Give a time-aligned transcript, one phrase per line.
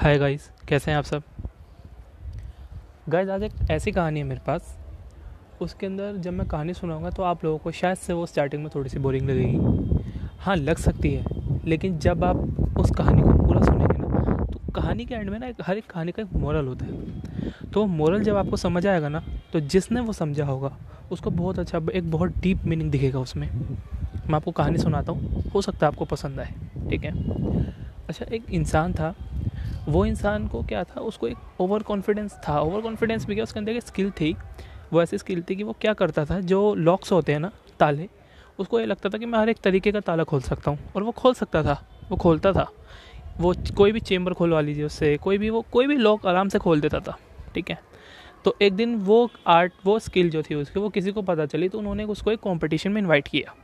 [0.00, 1.22] Hi guys कैसे हैं आप सब?
[3.08, 4.76] गाइस आज एक ऐसी कहानी है मेरे पास।
[5.60, 8.70] उसके अंदर जब मैं कहानी सुनाऊँगा तो आप लोगों को शायद से वो स्टार्टिंग में
[8.74, 10.00] थोड़ी सी बोरिंग लगेगी।
[10.40, 11.24] हाँ लग सकती है,
[11.66, 12.36] लेकिन जब आप
[12.78, 16.12] उस कहानी को पूरा सुनेंगे ना तो कहानी के एंड में ना हर एक कहानी
[16.12, 19.22] का एक मोरल होता है। तो मोरल जब आपको समझ आएगा ना
[19.52, 20.76] तो जिसने वो समझा होगा,
[21.10, 25.62] उसको बहुत अच्छा एक बहुत डीप मीनिंग दिखेगा उसमें। मैं आपको कहानी सुनाता हूँ, हो
[25.62, 26.54] सकता है आपको पसंद आए,
[26.90, 27.12] ठीक है?
[28.08, 29.14] अच्छा एक इंसान था
[29.88, 33.58] वो इंसान को क्या था, उसको एक ओवर कॉन्फिडेंस था। ओवर कॉन्फिडेंस भी क्या, उसके
[33.60, 34.36] अंदर एक स्किल थी।
[34.92, 38.08] वो ऐसी स्किल थी कि वो क्या करता था, जो लॉक्स होते हैं ना, ताले,
[38.58, 41.02] उसको ये लगता था कि मैं हर एक तरीके का ताला खोल सकता हूँ, और
[41.02, 42.70] वो खोल सकता था, वो खोलता था।
[43.38, 46.58] वो कोई भी चेम्बर खोलवा लीजिए उससे, कोई भी वो, कोई भी लॉक आराम से
[46.58, 47.18] खोल देता था,
[47.54, 47.78] ठीक है?
[48.44, 51.68] तो एक दिन वो आर्ट वो स्किल जो थी उसकी, वो किसी को पता चली
[51.68, 53.54] तो उन्होंने उसको एक कॉम्पिटिशन में इन्वाइट किया।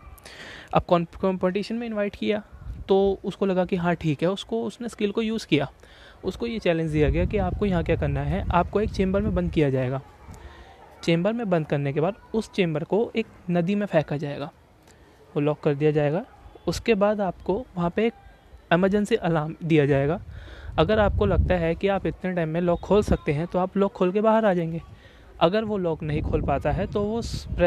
[0.74, 0.82] अब
[1.20, 2.42] कॉम्पिटिशन में इन्वाइट किया
[2.88, 5.68] तो उसको लगा कि हाँ ठीक है, उसको, उसने स्किल को यूज़ किया।
[6.24, 9.34] उसको ये चैलेंज दिया गया कि आपको यहाँ क्या करना है, आपको एक चेम्बर में
[9.34, 10.00] बंद किया जाएगा।
[11.02, 14.50] चेम्बर में बंद करने के बाद उस चेम्बर को एक नदी में फेंका जाएगा।
[15.34, 16.24] वो लॉक कर दिया जाएगा।
[16.68, 18.12] उसके बाद आपको वहाँ पे एक
[18.72, 20.20] एमरजेंसी अलार्म दिया जाएगा।
[20.78, 23.76] अगर आपको लगता है कि आप इतने टाइम में लॉक खोल सकते हैं तो आप
[23.76, 24.80] लॉक खोल के बाहर आ जाएँगे।
[25.40, 27.20] अगर वो लॉक नहीं खोल पाता है तो वो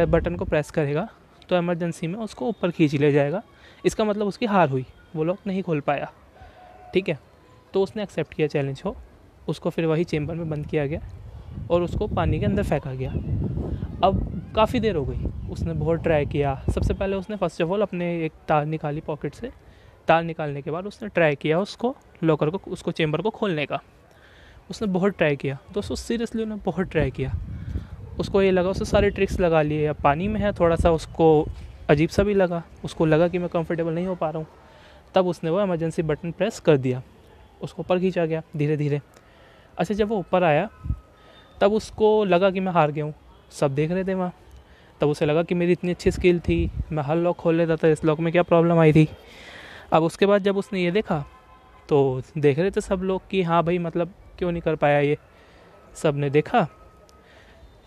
[0.08, 1.08] बटन को प्रेस करेगा
[1.50, 3.42] तो एमरजेंसी में उसको ऊपर खींच लिया जाएगा।
[3.86, 6.11] इसका मतलब उसकी हार हुई। वो लॉक नहीं खोल पाया।
[6.93, 7.19] ठीक है?
[7.73, 8.95] तो उसने एक्सेप्ट किया चैलेंज को।
[9.47, 11.02] उसको फिर वही चेम्बर में बंद किया गया
[11.71, 13.11] और उसको पानी के अंदर फेंका गया।
[14.03, 17.81] अब काफ़ी देर हो गई। उसने बहुत ट्राई किया। सबसे पहले उसने फ़र्स्ट ऑफ़ ऑल
[17.81, 19.52] अपने एक तार निकाली पॉकेट से।
[20.07, 23.81] तार निकालने के बाद उसने ट्राई किया उसको लॉकर को, उसको चेम्बर को खोलने का।
[24.69, 27.33] उसने बहुत ट्राई किया। दोस्तों सीरियसली उन्होंने बहुत ट्राई किया।
[28.19, 31.47] उसको ये लगा, उसने सारे ट्रिक्स लगा लिए। अब पानी में है, थोड़ा सा उसको
[31.89, 34.47] अजीब सा भी लगा। उसको लगा कि मैं कंफर्टेबल नहीं हो पा रहा हूँ।
[35.15, 37.02] तब उसने वो इमरजेंसी बटन प्रेस कर दिया।
[37.61, 39.02] उसको ऊपर खींचा गया धीरे धीरे
[39.77, 40.69] अच्छा जब वो ऊपर आया,
[41.61, 43.13] तब उसको लगा कि मैं हार गया हूँ।
[43.52, 44.33] सब देख रहे थे वहाँ।
[45.02, 47.87] तब उसे लगा कि मेरी इतनी अच्छी स्किल थी, मैं हर लॉक खोल लेता था,
[47.87, 49.08] इस लॉक में क्या प्रॉब्लम आई थी।
[49.93, 51.23] अब उसके बाद जब उसने ये देखा
[51.89, 55.17] तो देख रहे थे सब लोग कि हाँ भाई मतलब क्यों नहीं कर पाया ये?
[55.95, 56.67] सबने देखा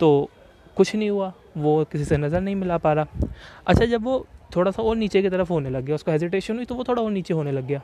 [0.01, 0.31] तो
[0.77, 3.29] कुछ नहीं हुआ, वो किसी से नज़र नहीं मिला पा रहा।
[3.67, 6.65] अच्छा जब वो थोड़ा सा और नीचे की तरफ़ होने लग गया, उसको हेजिटेशन हुई
[6.65, 7.81] तो वो थोड़ा और नीचे होने लग गया।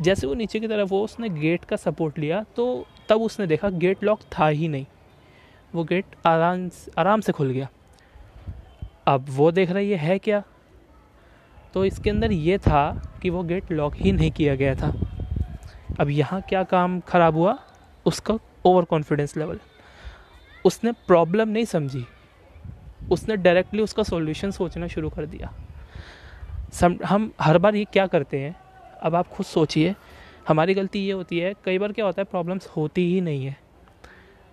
[0.00, 3.68] जैसे वो नीचे की तरफ़ वो उसने गेट का सपोर्ट लिया तो तब उसने देखा
[3.70, 4.86] गेट लॉक था ही नहीं।
[5.74, 6.68] वो गेट आराम
[6.98, 7.68] आराम से खुल गया।
[9.08, 10.42] अब वो देख रहा ये है क्या?
[11.74, 14.92] तो इसके अंदर ये था कि वो गेट लॉक ही नहीं किया गया था।
[16.00, 17.58] अब यहाँ क्या काम खराब हुआ?
[18.06, 19.58] उसका ओवर कॉन्फिडेंस लेवल
[20.64, 22.06] उसने प्रॉब्लम नहीं समझी।
[23.12, 25.52] उसने डायरेक्टली उसका सॉल्यूशन सोचना शुरू कर दिया।
[26.72, 28.56] सम, हम हर बार ये क्या करते हैं?
[29.02, 29.94] अब आप खुद सोचिए।
[30.48, 33.56] हमारी गलती ये होती है, कई बार क्या होता है प्रॉब्लम्स होती ही नहीं है।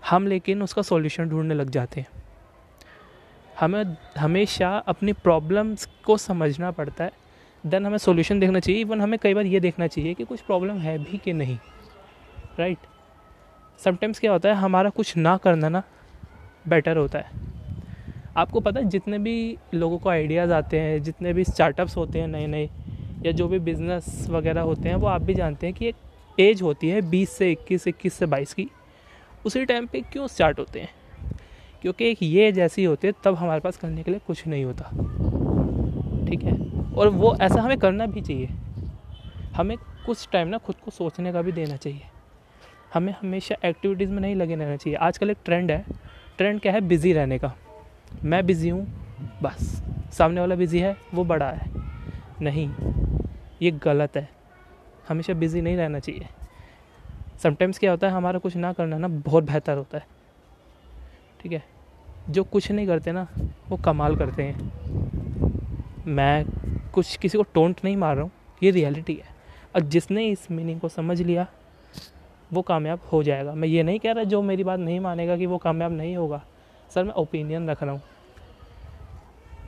[0.10, 2.08] हम लेकिन उसका सॉल्यूशन ढूँढने लग जाते हैं।
[3.60, 7.12] हमें, हमेशा अपनी प्रॉब्लम्स को समझना पड़ता है।
[7.66, 10.78] देन हमें सॉल्यूशन देखना चाहिए। इवन हमें कई बार ये देखना चाहिए कि कुछ प्रॉब्लम
[10.78, 11.58] है भी कि नहीं।
[12.60, 13.82] Right right?
[13.82, 15.84] समटाइम्स क्या होता है, हमारा कुछ ना करना ना
[16.68, 17.26] बेटर होता है।
[18.38, 22.28] आपको पता है, जितने भी लोगों को आइडियाज़ आते हैं, जितने भी स्टार्टअप्स होते हैं
[22.28, 22.70] नए नए
[23.26, 25.96] या जो भी बिज़नेस वगैरह होते हैं, वो आप भी जानते हैं कि एक
[26.40, 28.70] एज होती है बीस से इक्कीस इक्कीस से बाईस की।
[29.46, 30.90] उसी टाइम पे क्यों स्टार्ट होते हैं?
[31.82, 34.66] क्योंकि एक ये एज ऐसी होती है, तब हमारे पास करने के लिए कुछ नहीं
[34.66, 34.84] होता।
[36.30, 36.54] ठीक है?
[36.94, 38.50] और वो ऐसा हमें करना भी चाहिए।
[39.56, 42.02] हमें कुछ टाइम ना खुद को सोचने का भी देना चाहिए।
[42.94, 45.86] हमें हमेशा एक्टिविटीज़ में नहीं लगे रहना चाहिए। आजकल एक ट्रेंड है
[46.38, 46.82] ट्रेंड क्या है?
[46.82, 47.56] बिज़ी रहने का।
[48.24, 48.88] मैं बिज़ी हूँ,
[49.44, 49.84] बस।
[50.14, 51.72] सामने वाला बिज़ी है, वो बड़ा है।
[52.42, 52.74] नहीं,
[53.62, 54.30] ये गलत है।
[55.10, 56.28] हमेशा बिज़ी नहीं रहना चाहिए।
[57.44, 60.08] समटाइम्स क्या होता है, हमारा कुछ ना करना ना बहुत बेहतर होता है।
[61.42, 61.64] ठीक है?
[62.30, 63.28] जो कुछ नहीं करते ना,
[63.70, 64.72] वो कमाल करते हैं।
[66.08, 66.46] मैं
[66.94, 68.32] कुछ किसी को टोंट नहीं मार रहा हूँ,
[68.64, 69.36] ये रियलिटी है।
[69.76, 71.48] और जिसने इस मीनिंग को समझ लिया
[72.54, 75.46] वो कामयाब हो जाएगा। मैं ये नहीं कह रहा जो मेरी बात नहीं मानेगा कि
[75.46, 76.42] वो कामयाब नहीं होगा।
[76.90, 78.02] सर, मैं ओपिनियन रख रहा हूँ।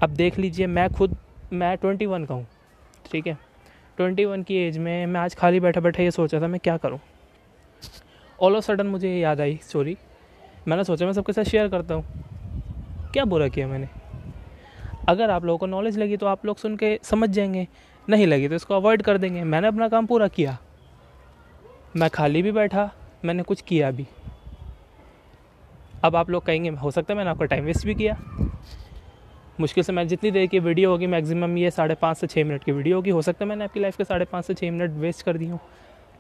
[0.04, 1.16] अब देख लीजिए, मैं खुद,
[1.54, 2.48] मैं ट्वेंटी वन का हूँ,
[3.12, 3.38] ठीक है?
[3.98, 6.78] ट्वेंटी वन की एज में मैं आज खाली बैठा बैठा ये सोचा था, मैं क्या
[6.78, 7.00] करूँ?
[8.40, 9.98] ऑल ऑफ़ सडन मुझे याद आई स्टोरी
[10.68, 12.04] मैंने सोचा, मैं सबके साथ शेयर करता हूँ।
[13.14, 13.88] क्या बुरा किया मैंने?
[15.10, 17.68] अगर आप लोगों को नॉलेज लगी तो आप लोग सुन के समझ जाएँगे,
[18.08, 20.58] नहीं लगी तो इसको अवॉइड कर देंगे। मैंने अपना काम पूरा किया।
[21.96, 22.92] मैं खाली भी बैठा,
[23.26, 24.08] मैंने कुछ किया भी।
[26.04, 28.18] अब आप लोग कहेंगे, हो सकता है मैंने आपका टाइम वेस्ट भी किया।
[29.60, 32.64] मुश्किल से मैं जितनी देर की वीडियो होगी मैक्सिमम ये साढ़े पाँच से छः मिनट
[32.64, 34.92] की वीडियो होगी, हो सकता है मैंने आपकी लाइफ के साढ़े पाँच से छः मिनट
[34.92, 35.60] वेस्ट कर दी हूँ।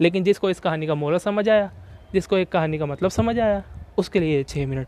[0.01, 1.71] लेकिन जिसको इस कहानी का मोरल समझ आया,
[2.13, 3.63] जिसको एक कहानी का मतलब समझ आया,
[3.97, 4.87] उसके लिए छः मिनट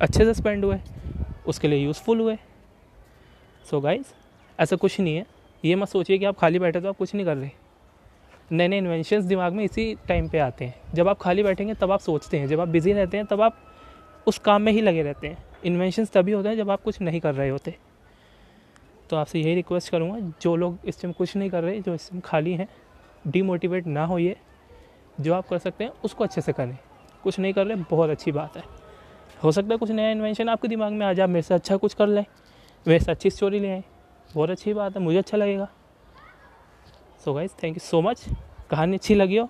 [0.00, 0.78] अच्छे से स्पेंड हुए,
[1.46, 2.36] उसके लिए यूज़फुल हुए।
[3.70, 4.14] सो so गाइज़
[4.60, 5.26] ऐसा कुछ नहीं है।
[5.64, 7.50] ये मत सोचिए कि आप खाली बैठे तो आप कुछ नहीं कर रहे।
[8.52, 11.90] नए नए इन्वेंशंस दिमाग में इसी टाइम पे आते हैं। जब आप खाली बैठेंगे, तब
[11.90, 13.58] आप सोचते हैं। जब आप बिज़ी रहते हैं, तब आप
[14.26, 17.20] उस काम में ही लगे रहते हैं। इन्वेंशंस तभी होते हैं जब आप कुछ नहीं
[17.20, 17.74] कर रहे होते।
[19.10, 22.10] तो आपसे यही रिक्वेस्ट करूँगा, जो लोग इस टाइम कुछ नहीं कर रहे, जो इस
[22.10, 22.68] टाइम खाली हैं
[23.26, 24.36] डीमोटिवेट ना होइए।
[25.20, 26.78] जो आप कर सकते हैं, उसको अच्छे से करें।
[27.22, 28.62] कुछ नहीं कर रहे, बहुत अच्छी बात है।
[29.44, 31.94] हो सकता है कुछ नया इन्वेंशन आपके दिमाग में आ जाए मेरे से अच्छा कुछ
[31.94, 32.24] कर लें,
[32.88, 33.84] मेरे से अच्छी स्टोरी ले आए।
[34.34, 35.68] बहुत अच्छी बात है, मुझे अच्छा लगेगा।
[37.24, 38.24] So guys thank you so much
[38.70, 39.48] कहानी अच्छी लगी हो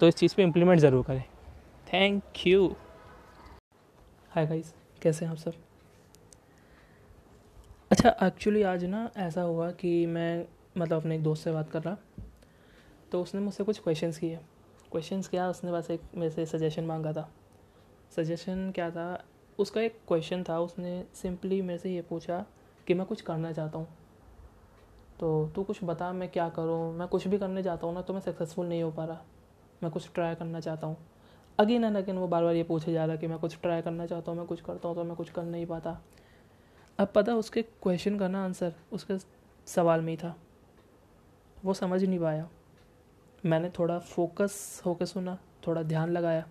[0.00, 1.22] तो इस चीज़ पे इम्प्लीमेंट ज़रूर करें।
[1.92, 2.68] थैंक यू
[4.32, 4.72] हाय गाइज़
[5.02, 5.52] कैसे हैं आप सब?
[7.90, 10.46] अच्छा एक्चुअली आज ना ऐसा हुआ कि मैं
[10.78, 11.96] मतलब अपने एक दोस्त से बात कर रहा
[13.12, 14.38] तो उसने मुझसे कुछ क्वेश्चंस किए।
[14.92, 17.28] क्वेश्चंस क्या, उसने बस एक मेरे से सजेशन मांगा था।
[18.16, 19.24] सजेशन क्या था,
[19.58, 22.44] उसका एक क्वेश्चन था, उसने सिंपली मेरे से ये पूछा
[22.86, 23.88] कि मैं कुछ करना चाहता हूँ।
[25.20, 26.92] तो तू कुछ बता, मैं क्या करूँ?
[26.92, 29.20] मैं कुछ भी करने चाहता हूँ ना तो मैं सक्सेसफुल नहीं हो पा रहा।
[29.82, 30.96] मैं कुछ ट्राई करना चाहता हूँ।
[31.58, 34.06] अगेन एंड अगेन वो बार बार ये पूछे जा रहा कि मैं कुछ ट्राई करना
[34.06, 36.00] चाहता हूँ, मैं कुछ करता हूँ तो मैं कुछ कर नहीं पाता।
[36.98, 39.18] अब पता उसके क्वेश्चन का ना आंसर उसके
[39.66, 40.34] सवाल में ही था।
[41.64, 42.48] वो समझ नहीं पाया।
[43.46, 46.46] मैंने थोड़ा फोकस होकर सुना, थोड़ा ध्यान लगाया।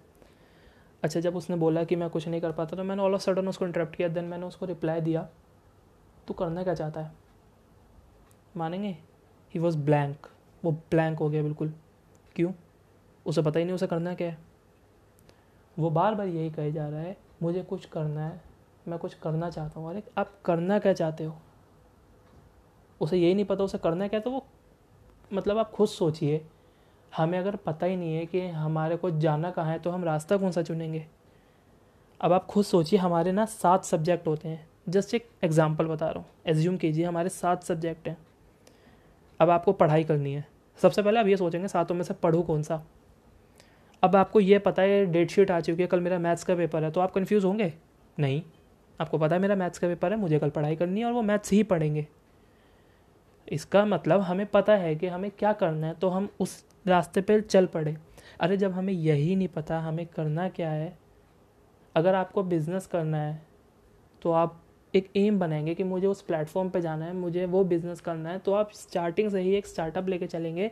[1.04, 3.48] अच्छा जब उसने बोला कि मैं कुछ नहीं कर पाता तो मैंने ऑल ऑफ़ सडन
[3.48, 5.27] उसको इंटरप्ट किया देन मैंने उसको रिप्लाई दिया।
[6.27, 7.12] तू करना क्या चाहता है?
[8.57, 8.98] मानेंगे?
[9.54, 10.28] ही वॉज़ ब्लैंक
[10.63, 11.74] वो ब्लैंक हो गया बिल्कुल।
[12.36, 12.51] क्यों?
[13.25, 14.38] उसे पता ही नहीं उसे करना क्या है।
[15.78, 18.42] वो बार बार यही कहे जा रहा है, मुझे कुछ करना है,
[18.88, 21.36] मैं कुछ करना चाहता हूँ। अरे, आप करना क्या चाहते हो?
[23.01, 24.46] उसे यही नहीं पता उसे करना क्या तो वो
[25.34, 26.45] मतलब आप खुद सोचिए।
[27.18, 30.38] हमें अगर पता ही नहीं है कि हमारे को जाना कहाँ है तो हम रास्ता
[30.38, 31.06] कौन सा चुनेंगे?
[32.22, 36.19] अब आप खुद सोचिए, हमारे ना सात सब्जेक्ट होते हैं। जस्ट एक एग्ज़ाम्पल बता रहा
[36.19, 38.18] हूँ। एज्यूम कीजिए, हमारे सात सब्जेक्ट हैं।
[39.40, 40.46] अब आपको पढ़ाई करनी है।
[40.80, 42.84] सबसे पहले आप ये सोचेंगे, सातों में से पढ़ूँ कौन सा?
[44.04, 46.84] अब आपको ये पता है डेट शीट आ चुकी है, कल मेरा मैथ्स का पेपर
[46.84, 47.74] है तो आप कन्फ्यूज़ होंगे?
[48.20, 48.42] नहीं।
[49.00, 51.22] आपको पता है मेरा मैथ्स का पेपर है, मुझे कल पढ़ाई करनी है और वो
[51.22, 52.08] मैथ्स ही पढ़ेंगे।
[53.48, 57.42] इसका मतलब हमें पता है कि हमें क्या करना है तो हम उस रास्ते पर
[57.42, 57.98] चल पड़े।
[58.40, 60.98] अरे, जब हमें यही नहीं पता, हमें करना क्या है?
[61.96, 63.42] अगर आपको बिज़नेस करना है
[64.22, 64.62] तो आप
[64.94, 68.40] एक एम बनाएँगे कि मुझे उस प्लेटफॉर्म पे जाना है, मुझे वो बिज़नेस करना है
[68.40, 70.68] तो आप स्टार्टिंग से ही एक स्टार्टअप लेके चलेंगे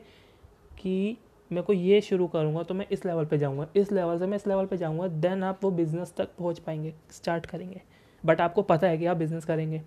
[0.80, 1.18] कि
[1.52, 4.38] मेरे को ये शुरू करूँगा तो मैं इस लेवल पे जाऊँगा। इस लेवल से मैं
[4.38, 7.81] इस लेवल पे जाऊँगा देन आप वो बिज़नेस तक पहुँच पाएँगे स्टार्ट करेंगे।
[8.24, 9.81] बट आपको पता है कि आप बिज़नेस करेंगे।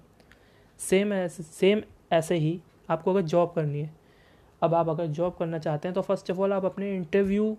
[0.81, 1.83] सेम ऐसे सेम
[2.13, 2.61] ऐसे ही
[2.91, 3.91] आपको अगर जॉब करनी है।
[4.63, 7.57] अब आप अगर जॉब करना चाहते हैं तो फ़र्स्ट ऑफ़ ऑल आप अपने इंटरव्यू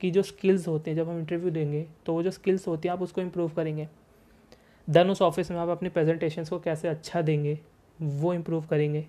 [0.00, 2.92] की जो स्किल्स होते हैं, जब हम इंटरव्यू देंगे तो वो जो स्किल्स होती हैं
[2.92, 3.88] आप उसको इम्प्रूव करेंगे।
[4.90, 7.58] देन उस ऑफ़िस में आप अपनी प्रेजेंटेशंस को कैसे अच्छा देंगे,
[7.98, 9.06] वो इम्प्रूव करेंगे।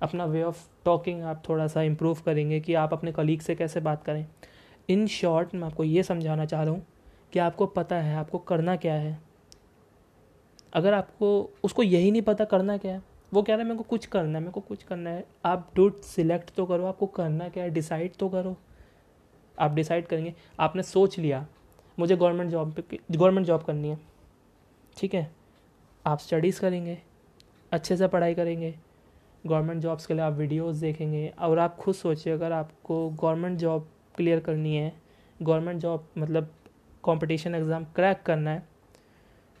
[0.00, 3.80] अपना वे ऑफ़ टॉकिंग आप थोड़ा सा इम्प्रूव करेंगे कि आप अपने कलीग से कैसे
[3.80, 4.26] बात करें।
[4.88, 6.86] इन शॉर्ट मैं आपको ये समझाना चाह रहा हूँ
[7.32, 9.18] कि आपको पता है आपको करना क्या है।
[10.72, 13.02] अगर आपको, उसको यही नहीं पता करना क्या है,
[13.34, 15.70] वो कह रहा है, मेरे को कुछ करना है, मेरे को कुछ करना है। आप
[15.76, 18.56] डूट सिलेक्ट तो करो, आपको करना क्या है डिसाइड तो करो।
[19.58, 21.46] आप डिसाइड करेंगे। आपने सोच लिया,
[21.98, 24.07] मुझे गवर्नमेंट जॉब गवर्नमेंट जॉब करनी है।
[24.98, 25.30] ठीक है?
[26.04, 26.98] आप स्टडीज़ करेंगे,
[27.72, 28.74] अच्छे से पढ़ाई करेंगे
[29.44, 33.88] गवर्नमेंट जॉब्स के लिए आप वीडियोस देखेंगे और आप खुद सोचिए, अगर आपको गवर्नमेंट जॉब
[34.16, 34.92] क्लियर करनी है
[35.40, 36.54] गवर्नमेंट जॉब मतलब
[37.04, 38.66] कंपटीशन एग्ज़ाम क्रैक करना है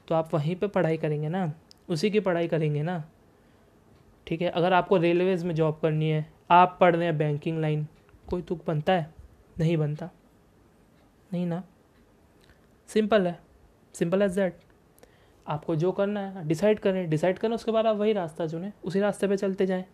[0.08, 1.52] तो आप वहीं पे पढ़ाई करेंगे ना,
[1.88, 3.02] उसी की पढ़ाई करेंगे ना,
[4.26, 4.48] ठीक है?
[4.50, 7.86] अगर आपको रेलवेज़ में जॉब करनी है, आप पढ़ रहे हैं बैंकिंग लाइन
[8.30, 9.10] कोई तुक बनता है?
[9.58, 10.10] नहीं बनता।
[11.32, 11.62] नहीं ना?
[12.88, 13.38] सिंपल है।
[13.94, 14.60] सिंपल एज दैट
[15.48, 19.00] आपको जो करना है डिसाइड करें डिसाइड करें, उसके बाद आप वही रास्ता चुनें, उसी
[19.00, 19.84] रास्ते पे चलते जाएँ।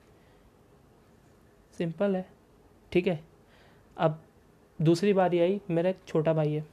[1.75, 2.27] सिंपल है।
[2.93, 3.21] ठीक है।
[3.97, 4.21] अब
[4.79, 6.65] दूसरी बारी आई, मेरा एक छोटा भाई है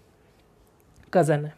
[1.14, 1.54] कज़न है।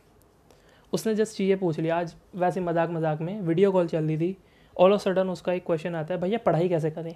[0.94, 4.38] उसने जस्ट चीज़ें पूछ लिया आज वैसे मज़ाक मज़ाक में वीडियो कॉल चल रही थी।
[4.78, 7.16] ऑल ऑफ़ सडन उसका एक क्वेश्चन आता है, भैया, पढ़ाई कैसे करें?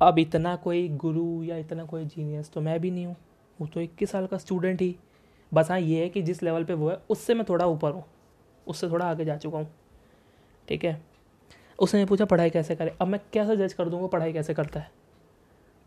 [0.00, 3.16] अब इतना कोई गुरु या इतना कोई जीनियस तो मैं भी नहीं हूँ।
[3.58, 4.94] वो तो इक्कीस साल का स्टूडेंट ही।
[5.52, 8.04] बस हाँ ये है कि जिस लेवल पे वो है, उससे मैं थोड़ा ऊपर हूँ।
[8.66, 9.68] उससे थोड़ा आगे जा चुका हूँ।
[10.68, 11.02] ठीक है?
[11.78, 12.94] उसने पूछा, पढ़ाई कैसे करे?
[13.00, 14.90] अब मैं कैसे जज कर दूँगा पढ़ाई कैसे करता है?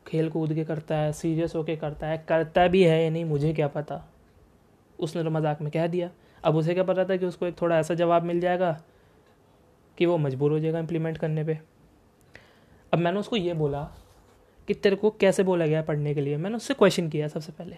[0.08, 3.54] खेल कूद के करता है सीरियस होके करता है, करता भी है या नहीं, मुझे
[3.54, 4.12] क्या पता?
[5.00, 6.10] उसने तो मज़ाक में कह दिया।
[6.44, 8.82] अब उसे क्या पता था कि उसको एक थोड़ा ऐसा जवाब मिल जाएगा
[9.98, 11.60] कि वो मजबूर हो जाएगा इम्प्लीमेंट करने पे?
[12.94, 13.84] अब मैंने उसको ये बोला
[14.68, 16.38] कि तेरे को कैसे बोला गया पढ़ने के लिए?
[16.38, 17.76] मैंने उससे क्वेश्चन किया सबसे पहले।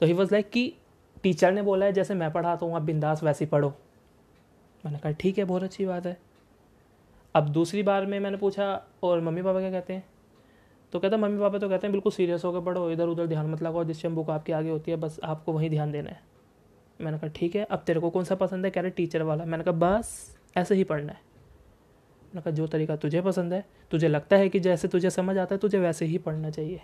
[0.00, 0.74] तो ही वॉज़ लाइक कि
[1.22, 3.74] टीचर ने बोला है, जैसे मैं पढ़ाता हूँ, आप बिंदास वैसे ही पढ़ो।
[4.86, 6.20] मैंने कहा, ठीक है, बहुत अच्छी बात है।
[7.34, 10.04] अब दूसरी बार में मैंने पूछा, और मम्मी पापा क्या कहते हैं?
[10.92, 13.62] तो कहता, मम्मी पापा तो कहते हैं, बिल्कुल सीरियस होकर पढ़ो, इधर उधर ध्यान मत
[13.62, 16.20] लगाओ, जिस टाइम बुक आपके आगे होती है, बस आपको वहीं ध्यान देना है।
[17.00, 18.70] मैंने कहा, ठीक है, अब तेरे को कौन सा पसंद है?
[18.70, 21.20] कह रहे, टीचर वाला। मैंने कहा, बस, ऐसे ही पढ़ना है।
[22.24, 25.54] मैंने कहा, जो तरीका तुझे पसंद है, तुझे लगता है कि जैसे तुझे समझ आता
[25.54, 26.80] है, तुझे वैसे ही पढ़ना चाहिए।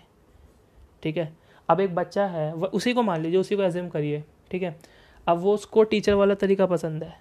[1.03, 1.44] ठीक है?
[1.69, 4.75] अब एक बच्चा है, वह उसी को मान लीजिए, उसी को एज्यूम करिए, ठीक है?
[5.27, 7.13] अब वो उसको टीचर वाला तरीका पसंद है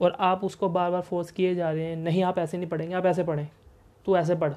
[0.00, 2.94] और आप उसको बार बार फोर्स किए जा रहे हैं, नहीं, आप ऐसे नहीं पढ़ेंगे,
[2.94, 3.48] आप ऐसे पढ़ें।
[4.06, 4.52] तू ऐसे पढ़,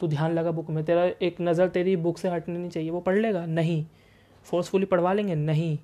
[0.00, 3.00] तू ध्यान लगा बुक में, तेरा एक नज़र तेरी बुक से हटनी नहीं चाहिए, वो
[3.00, 3.84] पढ़ लेगा, नहीं।
[4.44, 5.78] फोर्सफुली पढ़वा लेंगे, नहीं।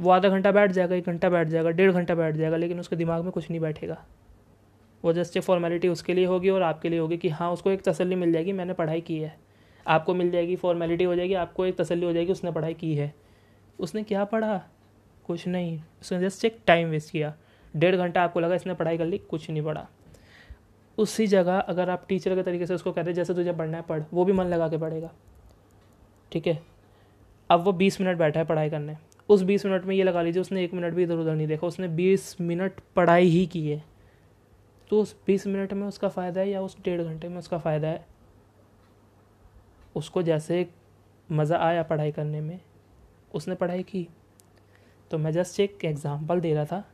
[0.00, 2.96] वो आधा घंटा बैठ जाएगा, एक घंटा बैठ जाएगा, डेढ़ घंटा बैठ जाएगा, लेकिन उसके
[2.96, 4.04] दिमाग में कुछ नहीं बैठेगा।
[5.04, 8.16] वो जस्ट फॉर्मेलिटी उसके लिए होगी और आपके लिए होगी कि हाँ उसको एक तसल्ली
[8.16, 9.36] मिल जाएगी, मैंने पढ़ाई की है।
[9.86, 13.14] आपको मिल जाएगी फॉर्मेलिटी हो जाएगी, आपको एक तसल्ली हो जाएगी, उसने पढ़ाई की है।
[13.80, 14.62] उसने क्या पढ़ा?
[15.26, 17.34] कुछ नहीं। उसने जस्ट एक टाइम वेस्ट किया।
[17.76, 19.88] डेढ़ घंटा आपको लगा इसने पढ़ाई कर ली, कुछ नहीं पढ़ा।
[20.98, 24.02] उसी जगह अगर आप टीचर के तरीके से उसको कहते जैसे तुझे पढ़ना है, पढ़।
[24.12, 25.10] वो भी मन लगा के पढ़ेगा।
[26.32, 26.62] ठीक है?
[27.50, 28.96] अब वो बीस मिनट बैठा है पढ़ाई करने।
[29.28, 31.66] उस बीस मिनट में ये लगा लीजिए, उसने एक मिनट भी इधर उधर नहीं देखा।
[31.66, 33.84] उसने बीस मिनट पढ़ाई ही की है।
[34.90, 37.88] तो उस बीस मिनट में उसका फ़ायदा है या उस डेढ़ घंटे में उसका फ़ायदा
[37.88, 38.06] है?
[39.94, 40.66] उसको जैसे
[41.28, 42.60] मज़ा आया पढ़ाई करने में,
[43.34, 44.06] उसने पढ़ाई की।
[45.10, 46.84] तो मैं जस्ट एक एग्ज़ाम्पल दे रहा था।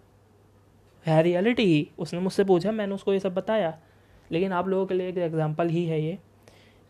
[1.06, 3.78] है रियलिटी उसने मुझसे पूछा, मैंने उसको ये सब बताया।
[4.30, 6.18] लेकिन आप लोगों के लिए एक एग्ज़ाम्पल ही है ये।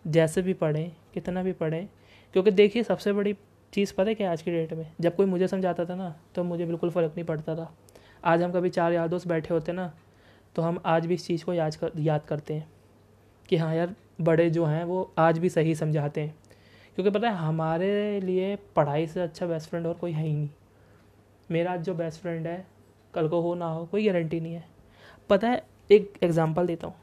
[0.05, 1.87] जैसे भी पढ़ें, कितना भी पढ़ें।
[2.35, 3.37] क्योंकि देखिए, सबसे बड़ी
[3.73, 4.87] चीज़ पता है क्या आज की डेट में?
[5.01, 7.73] जब कोई मुझे समझाता था ना तो मुझे बिल्कुल फ़र्क नहीं पड़ता था।
[8.25, 9.93] आज हम कभी चार यार दोस्त बैठे होते ना
[10.57, 12.69] तो हम आज भी इस चीज़ को याद कर, याद करते हैं
[13.49, 16.35] कि हाँ यार बड़े जो हैं, वो आज भी सही समझाते हैं।
[16.95, 20.49] क्योंकि पता है, हमारे लिए पढ़ाई से अच्छा बेस्ट फ्रेंड और कोई है ही नहीं।
[21.51, 22.67] मेरा आज जो बेस्ट फ्रेंड है,
[23.15, 24.65] कल को हो ना हो, कोई गारंटी नहीं है।
[25.31, 26.95] पता है, एक एग्ज़ाम्पल देता हूँ।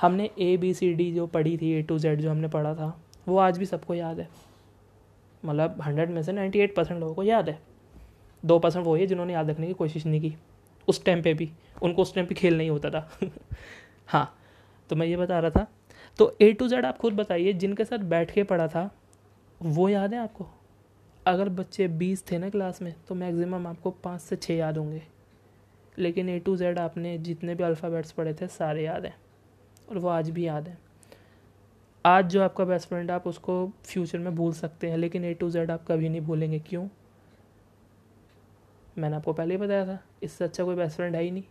[0.00, 3.00] हमने ए बी सी डी जो पढ़ी थी ए टू जेड जो हमने पढ़ा था,
[3.28, 4.28] वो आज भी सबको याद है।
[5.44, 7.58] मतलब हंड्रेड में से नाइन्टी एट परसेंट लोगों को याद है।
[8.44, 10.34] दो परसेंट वो है जिन्होंने याद रखने की कोशिश नहीं की।
[10.88, 11.50] उस टाइम पे भी।
[11.82, 13.18] उनको उस टाइम पे खेल नहीं होता था।
[14.06, 14.38] हाँ
[14.88, 15.66] तो मैं ये बता रहा था
[16.18, 18.90] तो ए टू जेड आप खुद बताइए, जिनके साथ बैठ के पढ़ा था,
[19.60, 20.46] वो याद है आपको?
[21.26, 25.02] अगर बच्चे बीस थे ना क्लास में तो मैक्सिमम आपको पाँच से छः याद होंगे।
[25.98, 29.14] लेकिन ए टू जेड आपने जितने भी अल्फ़ाबेट्स पढ़े थे, सारे याद हैं।
[29.90, 30.78] और वो आज भी याद हैं।
[32.04, 33.54] आज जो आपका बेस्ट फ्रेंड आप उसको
[33.84, 36.86] फ्यूचर में भूल सकते हैं, लेकिन ए टू जेड आप कभी नहीं भूलेंगे। क्यों?
[38.98, 41.44] मैंने आपको पहले ही बताया था, इससे अच्छा कोई बेस्ट फ्रेंड है ही नहीं।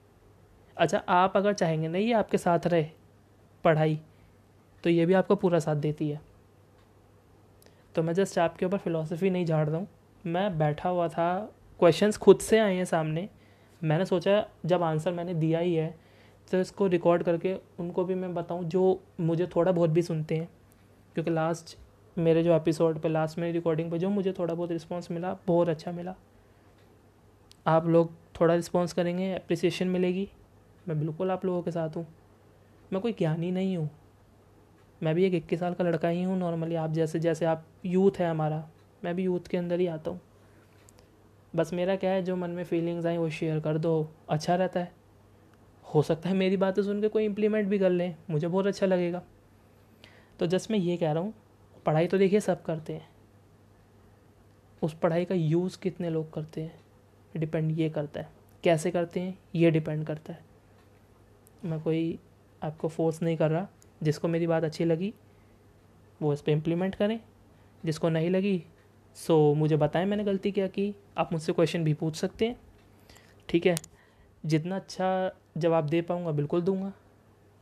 [0.77, 2.85] अच्छा आप अगर चाहेंगे नहीं ये आपके साथ रहे,
[3.63, 3.99] पढ़ाई
[4.83, 6.21] तो ये भी आपको पूरा साथ देती है।
[7.95, 9.87] तो मैं जस्ट आपके ऊपर फिलोसफी नहीं झाड़ रहा हूँ।
[10.25, 11.33] मैं बैठा हुआ था
[11.79, 13.27] क्वेश्चंस खुद से आए हैं सामने।
[13.81, 15.93] मैंने सोचा जब आंसर मैंने दिया ही है
[16.51, 20.49] तो इसको रिकॉर्ड करके उनको भी मैं बताऊँ जो मुझे थोड़ा बहुत भी सुनते हैं।
[21.15, 21.77] क्योंकि लास्ट
[22.17, 25.69] मेरे जो एपिसोड पे लास्ट मेरी रिकॉर्डिंग पे जो मुझे थोड़ा बहुत रिस्पांस मिला, बहुत
[25.69, 26.15] अच्छा मिला।
[27.67, 30.27] आप लोग थोड़ा रिस्पांस करेंगे अप्रिसिएशन मिलेगी।
[30.87, 32.05] मैं बिल्कुल आप लोगों के साथ हूँ।
[32.93, 33.89] मैं कोई ज्ञानी नहीं हूँ।
[35.03, 38.11] मैं भी एक इक्कीस साल का लड़का ही हूँ नॉर्मली आप जैसे जैसे आप यूथ
[38.19, 38.69] है हमारा,
[39.03, 40.21] मैं भी यूथ के अंदर ही आता हूँ।
[41.55, 44.79] बस मेरा क्या है, जो मन में फीलिंग्स आई वो शेयर कर दो। अच्छा रहता
[44.79, 44.91] है।
[45.85, 48.85] हो सकता है मेरी बातें सुन के कोई इम्प्लीमेंट भी कर लें। मुझे बहुत अच्छा
[48.85, 49.21] लगेगा।
[50.39, 51.33] तो जस्ट मैं ये कह रहा हूँ,
[51.85, 53.09] पढ़ाई तो देखिए सब करते हैं।
[54.81, 56.79] उस पढ़ाई का यूज़ कितने लोग करते हैं?
[57.37, 58.29] डिपेंड ये करता है।
[58.63, 59.37] कैसे करते हैं?
[59.55, 60.39] ये डिपेंड करता है।
[61.65, 62.19] मैं कोई
[62.63, 63.67] आपको फोर्स नहीं कर रहा।
[64.03, 65.13] जिसको मेरी बात अच्छी लगी,
[66.21, 67.19] वो इस पर इम्प्लीमेंट करें।
[67.85, 68.63] जिसको नहीं लगी
[69.15, 72.59] सो मुझे बताएँ मैंने गलती क्या की, आप मुझसे क्वेश्चन भी पूछ सकते हैं।
[73.49, 73.75] ठीक है?
[74.45, 76.91] जितना अच्छा जवाब दे पाऊँगा, बिल्कुल दूँगा।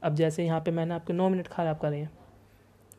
[0.01, 2.11] अब जैसे यहाँ पे मैंने आपके नौ मिनट ख़राब करे हैं।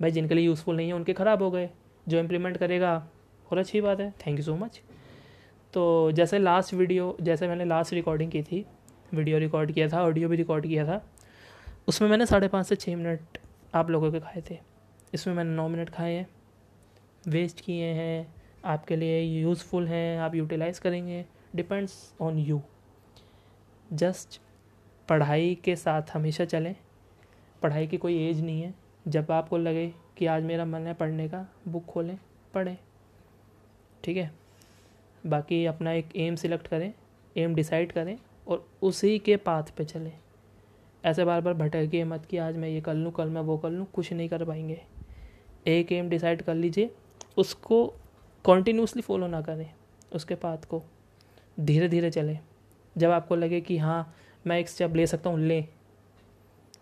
[0.01, 1.71] भाई, जिनके लिए यूज़फुल नहीं है, उनके ख़राब हो गए।
[2.07, 3.09] जो इम्प्लीमेंट करेगा,
[3.51, 4.81] और अच्छी बात है। थैंक यू सो मच
[5.75, 8.65] तो जैसे लास्ट वीडियो जैसे मैंने लास्ट रिकॉर्डिंग की थी
[9.15, 10.97] वीडियो रिकॉर्ड किया था ऑडियो भी रिकॉर्ड किया था
[11.91, 13.39] उसमें मैंने साढ़े पाँच से छः मिनट
[13.75, 14.59] आप लोगों के खाए थे।
[15.15, 16.29] इसमें मैंने नौ मिनट खाए हैं।
[17.29, 22.63] वेस्ट किए हैं। आपके लिए यूज़फुल हैं। आप यूटिलाइज़ करेंगे। Depends on you.
[23.93, 24.41] जस्ट
[25.09, 26.77] पढ़ाई के साथ हमेशा चलें।
[27.63, 28.75] पढ़ाई की कोई एज नहीं है।
[29.09, 32.19] जब आपको लगे कि आज मेरा मन है पढ़ने का, बुक खोलें,
[32.55, 32.79] पढ़ें।
[34.05, 34.33] ठीक है?
[35.27, 36.95] बाकी अपना एक एम सिलेक्ट करें,
[37.37, 38.19] एम डिसाइड करें
[38.49, 40.19] और उसी के पाथ पे चलें।
[41.05, 43.71] ऐसे बार बार भटकिए मत कि आज मैं ये कर लूँ, कल मैं वो कर
[43.71, 44.81] लूँ, कुछ नहीं कर पाएँगे।
[45.67, 46.91] एक एम डिसाइड कर लीजिए,
[47.37, 47.95] उसको
[48.45, 49.71] कॉन्टीन्यूसली फॉलो ना करें,
[50.13, 50.83] उसके पाथ को।
[51.61, 52.39] धीरे धीरे चलें।
[52.97, 54.15] जब आपको लगे कि हाँ
[54.47, 55.65] मैं एक स्टेप ले सकता हूँ, ले।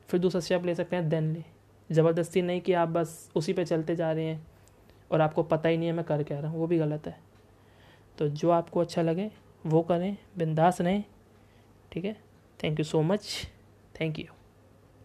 [0.08, 1.44] फिर दूसरा स्टेप ले सकते हैं देन ले।
[1.90, 4.46] ज़बरदस्ती नहीं कि आप बस उसी पे चलते जा रहे हैं
[5.10, 7.16] और आपको पता ही नहीं है मैं कर क्या रहा हूँ, वो भी गलत है।
[8.18, 9.30] तो जो आपको अच्छा लगे,
[9.66, 11.04] वो करें, बिंदास रहें,
[11.92, 12.16] ठीक है?
[12.62, 13.48] Thank you so much
[14.00, 14.38] thank you